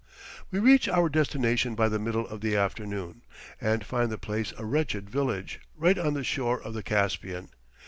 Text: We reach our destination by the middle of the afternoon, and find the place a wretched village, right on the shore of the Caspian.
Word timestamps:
We 0.49 0.57
reach 0.57 0.89
our 0.89 1.09
destination 1.09 1.75
by 1.75 1.87
the 1.87 1.99
middle 1.99 2.25
of 2.27 2.41
the 2.41 2.55
afternoon, 2.55 3.21
and 3.61 3.85
find 3.85 4.11
the 4.11 4.17
place 4.17 4.51
a 4.57 4.65
wretched 4.65 5.07
village, 5.11 5.59
right 5.77 5.99
on 5.99 6.15
the 6.15 6.23
shore 6.23 6.59
of 6.59 6.73
the 6.73 6.81
Caspian. 6.81 7.49